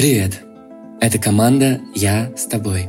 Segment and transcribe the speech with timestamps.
[0.00, 0.40] Привет!
[1.02, 2.88] Это команда «Я с тобой».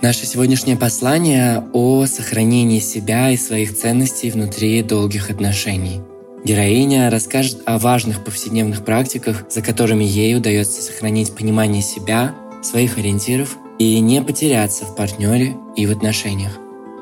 [0.00, 6.00] Наше сегодняшнее послание о сохранении себя и своих ценностей внутри долгих отношений.
[6.42, 13.58] Героиня расскажет о важных повседневных практиках, за которыми ей удается сохранить понимание себя, своих ориентиров
[13.78, 16.52] и не потеряться в партнере и в отношениях.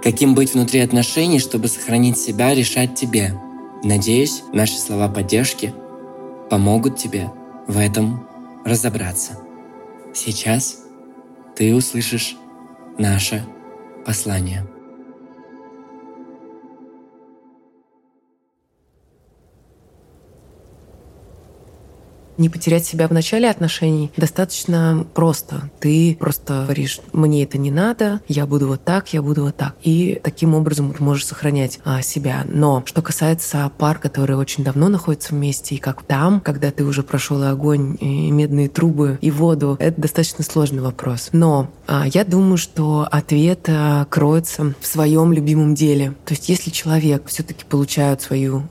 [0.02, 3.32] Каким быть внутри отношений, чтобы сохранить себя, решать тебе.
[3.84, 5.72] Надеюсь, наши слова поддержки
[6.50, 7.30] помогут тебе
[7.68, 8.26] в этом
[8.64, 9.38] разобраться.
[10.14, 10.78] Сейчас
[11.56, 12.36] ты услышишь
[12.98, 13.44] наше
[14.04, 14.66] послание.
[22.36, 25.70] Не потерять себя в начале отношений достаточно просто.
[25.80, 29.74] Ты просто говоришь, мне это не надо, я буду вот так, я буду вот так.
[29.82, 32.44] И таким образом ты можешь сохранять а, себя.
[32.48, 37.02] Но что касается пар, которые очень давно находятся вместе, и как там, когда ты уже
[37.02, 41.28] прошел и огонь, и медные трубы, и воду, это достаточно сложный вопрос.
[41.32, 46.14] Но а, я думаю, что ответ а, кроется в своем любимом деле.
[46.24, 48.64] То есть если человек все-таки получает свою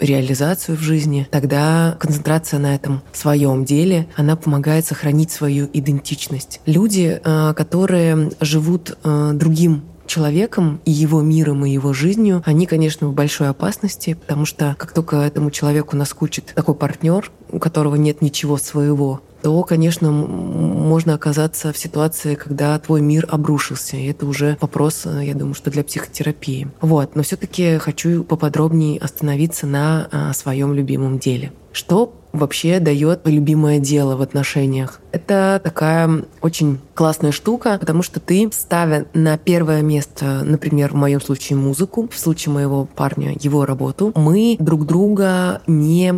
[0.00, 6.60] реализацию в жизни, тогда концентрация на этом своем деле, она помогает сохранить свою идентичность.
[6.66, 13.06] Люди, э, которые живут э, другим человеком и его миром, и его жизнью, они, конечно,
[13.06, 18.20] в большой опасности, потому что как только этому человеку наскучит такой партнер, у которого нет
[18.20, 23.96] ничего своего, то, конечно, можно оказаться в ситуации, когда твой мир обрушился.
[23.96, 26.68] И это уже вопрос, э, я думаю, что для психотерапии.
[26.80, 27.16] Вот.
[27.16, 31.52] Но все-таки хочу поподробнее остановиться на а, своем любимом деле.
[31.72, 35.00] Что вообще дает любимое дело в отношениях.
[35.12, 41.20] Это такая очень классная штука, потому что ты, ставя на первое место, например, в моем
[41.20, 46.12] случае музыку, в случае моего парня его работу, мы друг друга не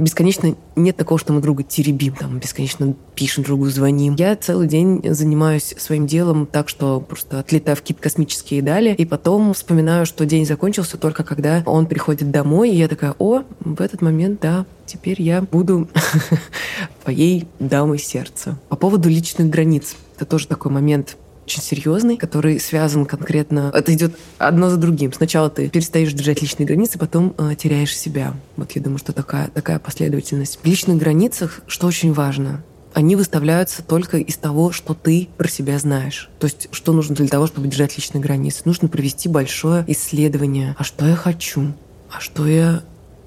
[0.00, 4.16] бесконечно нет такого, что мы друга теребим, там, бесконечно пишем другу, звоним.
[4.16, 9.04] Я целый день занимаюсь своим делом так, что просто отлетаю в какие-то космические дали, и
[9.04, 13.80] потом вспоминаю, что день закончился только когда он приходит домой, и я такая, о, в
[13.80, 15.88] этот момент, да, теперь я буду
[17.02, 18.58] твоей дамой сердца.
[18.68, 19.96] По поводу личных границ.
[20.16, 23.70] Это тоже такой момент очень серьезный, который связан конкретно...
[23.74, 25.12] Это идет одно за другим.
[25.12, 28.34] Сначала ты перестаешь держать личные границы, потом э, теряешь себя.
[28.56, 30.58] Вот я думаю, что такая, такая последовательность.
[30.62, 32.62] В личных границах, что очень важно,
[32.94, 36.30] они выставляются только из того, что ты про себя знаешь.
[36.38, 38.62] То есть, что нужно для того, чтобы держать личные границы?
[38.64, 40.74] Нужно провести большое исследование.
[40.78, 41.74] А что я хочу?
[42.10, 42.82] А что я,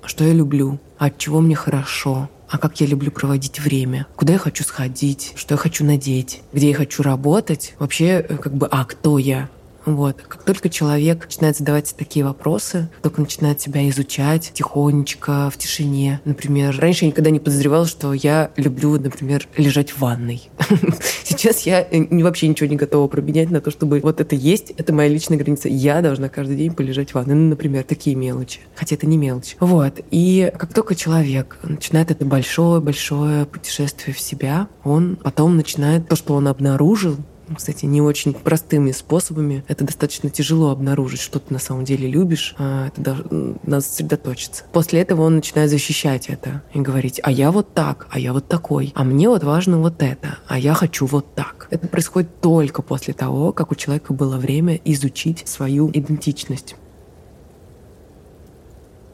[0.05, 0.79] что я люблю?
[0.97, 2.29] От чего мне хорошо?
[2.49, 6.69] а как я люблю проводить время, куда я хочу сходить, что я хочу надеть, где
[6.69, 9.49] я хочу работать, вообще э, как бы, а кто я,
[9.87, 10.21] вот.
[10.21, 16.19] Как только человек начинает задавать такие вопросы, только начинает себя изучать тихонечко, в тишине.
[16.25, 20.49] Например, раньше я никогда не подозревала, что я люблю, например, лежать в ванной.
[21.23, 24.91] Сейчас я э, вообще ничего не готова променять на то, чтобы вот это есть, это
[24.91, 25.69] моя личная граница.
[25.69, 27.35] Я должна каждый день полежать в ванной.
[27.35, 28.59] Ну, например, такие мелочи.
[28.75, 29.55] Хотя это не мелочь.
[29.61, 30.01] Вот.
[30.11, 36.33] И как только человек начинает это большое-большое путешествие в себя, он потом начинает то, что
[36.33, 37.15] он обнаружил,
[37.55, 39.63] кстати, не очень простыми способами.
[39.67, 42.55] Это достаточно тяжело обнаружить, что ты на самом деле любишь.
[42.57, 43.25] А это даже,
[43.63, 44.63] надо сосредоточиться.
[44.71, 48.47] После этого он начинает защищать это и говорить, а я вот так, а я вот
[48.47, 51.67] такой, а мне вот важно вот это, а я хочу вот так.
[51.71, 56.75] Это происходит только после того, как у человека было время изучить свою идентичность.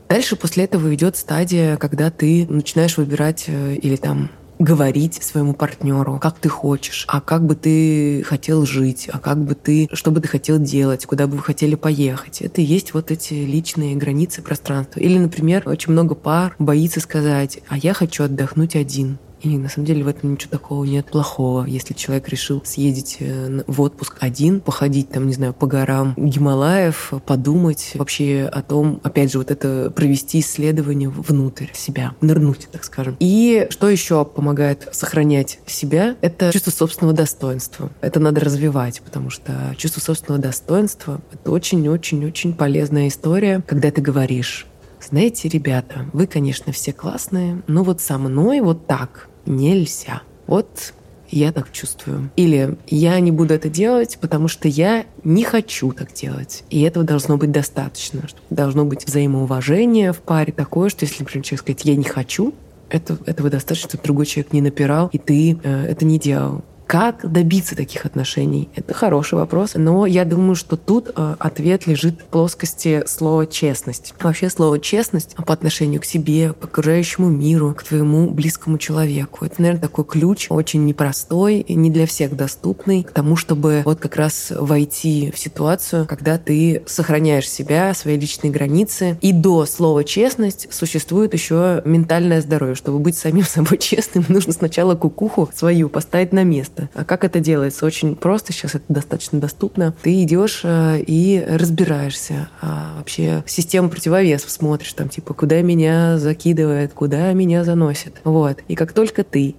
[0.09, 4.29] Дальше после этого идет стадия, когда ты начинаешь выбирать э, или там
[4.63, 9.55] говорить своему партнеру, как ты хочешь, а как бы ты хотел жить, а как бы
[9.55, 12.41] ты, что бы ты хотел делать, куда бы вы хотели поехать.
[12.41, 14.99] Это и есть вот эти личные границы пространства.
[14.99, 19.17] Или, например, очень много пар боится сказать, а я хочу отдохнуть один.
[19.43, 21.65] И на самом деле в этом ничего такого нет плохого.
[21.65, 27.13] Если человек решил съездить э, в отпуск один, походить там, не знаю, по горам Гималаев,
[27.25, 33.17] подумать вообще о том, опять же, вот это провести исследование внутрь себя, нырнуть, так скажем.
[33.19, 37.91] И что еще помогает сохранять себя, это чувство собственного достоинства.
[37.99, 44.67] Это надо развивать, потому что чувство собственного достоинства— это очень-очень-очень полезная история, когда ты говоришь,
[45.01, 50.21] знаете, ребята, вы, конечно, все классные, но вот со мной вот так нельзя.
[50.47, 50.93] Вот
[51.29, 52.29] я так чувствую.
[52.35, 56.63] Или я не буду это делать, потому что я не хочу так делать.
[56.69, 58.21] И этого должно быть достаточно.
[58.49, 62.53] Должно быть взаимоуважение в паре такое, что если, например, человек сказать «я не хочу»,
[62.89, 66.63] это, этого достаточно, чтобы другой человек не напирал, и ты э, это не делал.
[66.93, 68.69] Как добиться таких отношений?
[68.75, 74.13] Это хороший вопрос, но я думаю, что тут э, ответ лежит в плоскости слова «честность».
[74.21, 79.43] Вообще слово «честность» по отношению к себе, к окружающему миру, к твоему близкому человеку.
[79.43, 84.15] Это, наверное, такой ключ, очень непростой, не для всех доступный, к тому, чтобы вот как
[84.15, 89.17] раз войти в ситуацию, когда ты сохраняешь себя, свои личные границы.
[89.19, 92.75] И до слова «честность» существует еще ментальное здоровье.
[92.75, 96.99] Чтобы быть самим собой честным, нужно сначала кукуху свою поставить на место место.
[96.99, 97.85] А как это делается?
[97.85, 99.93] Очень просто, сейчас это достаточно доступно.
[100.01, 102.49] Ты идешь э, и разбираешься.
[102.61, 108.21] А вообще систему противовесов смотришь, там типа, куда меня закидывает, куда меня заносит.
[108.23, 108.59] Вот.
[108.67, 109.55] И как только ты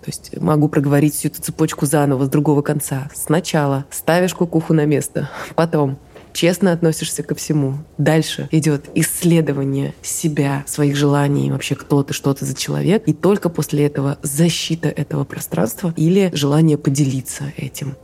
[0.00, 3.10] то есть могу проговорить всю эту цепочку заново с другого конца.
[3.14, 5.98] Сначала ставишь кукуху на место, потом
[6.38, 7.78] честно относишься ко всему.
[7.98, 13.02] Дальше идет исследование себя, своих желаний, вообще кто ты, что ты за человек.
[13.06, 17.96] И только после этого защита этого пространства или желание поделиться этим.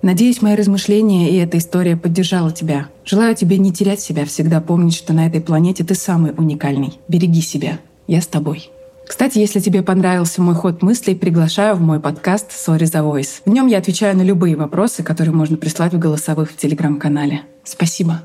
[0.00, 2.90] Надеюсь, мои размышления и эта история поддержала тебя.
[3.04, 7.00] Желаю тебе не терять себя, всегда помнить, что на этой планете ты самый уникальный.
[7.08, 7.80] Береги себя.
[8.06, 8.70] Я с тобой.
[9.08, 13.40] Кстати, если тебе понравился мой ход мыслей, приглашаю в мой подкаст «Sorry the Voice».
[13.46, 17.40] В нем я отвечаю на любые вопросы, которые можно прислать в голосовых в Телеграм-канале.
[17.64, 18.20] Спасибо.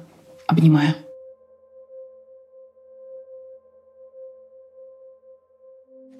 [0.46, 0.94] Обнимаю.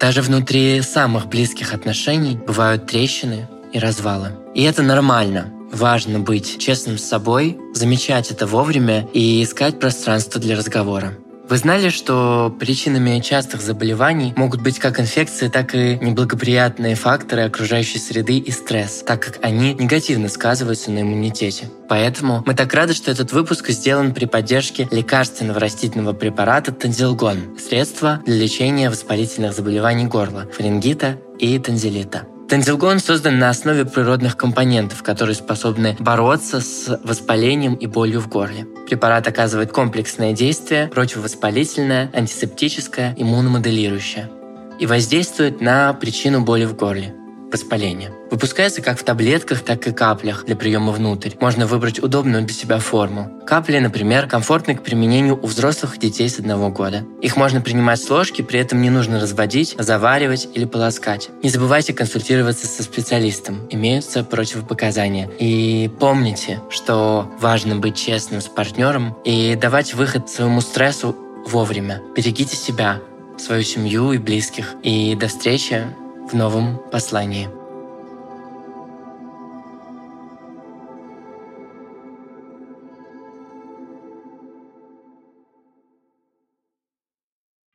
[0.00, 4.32] Даже внутри самых близких отношений бывают трещины и развалы.
[4.54, 5.52] И это нормально.
[5.72, 11.18] Важно быть честным с собой, замечать это вовремя и искать пространство для разговора.
[11.48, 17.98] Вы знали, что причинами частых заболеваний могут быть как инфекции, так и неблагоприятные факторы окружающей
[17.98, 21.68] среды и стресс, так как они негативно сказываются на иммунитете.
[21.88, 28.22] Поэтому мы так рады, что этот выпуск сделан при поддержке лекарственного растительного препарата Танзилгон, средства
[28.24, 32.26] для лечения воспалительных заболеваний горла, фарингита и танзелита.
[32.48, 38.66] Тензилгон создан на основе природных компонентов, которые способны бороться с воспалением и болью в горле.
[38.86, 44.30] Препарат оказывает комплексное действие, противовоспалительное, антисептическое, иммуномоделирующее
[44.78, 47.14] и воздействует на причину боли в горле
[47.54, 48.10] воспаления.
[48.30, 51.30] Выпускается как в таблетках, так и каплях для приема внутрь.
[51.40, 53.30] Можно выбрать удобную для себя форму.
[53.46, 57.04] Капли, например, комфортны к применению у взрослых детей с одного года.
[57.22, 61.30] Их можно принимать с ложки, при этом не нужно разводить, заваривать или полоскать.
[61.44, 63.68] Не забывайте консультироваться со специалистом.
[63.70, 65.30] Имеются противопоказания.
[65.38, 71.14] И помните, что важно быть честным с партнером и давать выход своему стрессу
[71.46, 72.02] вовремя.
[72.16, 73.00] Берегите себя,
[73.38, 74.74] свою семью и близких.
[74.82, 75.86] И до встречи
[76.29, 77.49] в новом послании.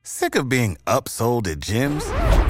[0.02, 2.27] Sick of being upsold at gyms?